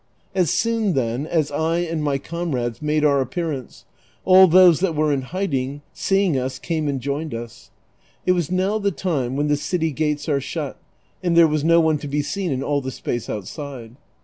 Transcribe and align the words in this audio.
As 0.33 0.49
soon, 0.49 0.93
then, 0.93 1.27
as 1.27 1.51
I 1.51 1.77
and 1.81 2.03
my 2.03 2.17
comrades 2.17 2.81
made 2.81 3.05
our 3.05 3.21
appearance, 3.21 3.85
all 4.25 4.47
those 4.47 4.79
that 4.79 4.95
were 4.95 5.13
in 5.13 5.21
hiding 5.21 5.83
seeing 5.93 6.39
us 6.39 6.57
came 6.57 6.87
and 6.87 6.99
joined 6.99 7.35
us. 7.35 7.69
It 8.25 8.31
was 8.31 8.49
now 8.49 8.79
the 8.79 8.89
time 8.89 9.35
when 9.35 9.47
the 9.47 9.55
city 9.55 9.91
gates 9.91 10.27
are 10.27 10.41
shut, 10.41 10.79
and 11.21 11.37
there 11.37 11.47
was 11.47 11.63
no 11.63 11.79
one 11.79 11.99
to 11.99 12.07
be 12.07 12.23
seen 12.23 12.49
in 12.51 12.63
all 12.63 12.81
the 12.81 12.89
space 12.89 13.29
outside. 13.29 13.95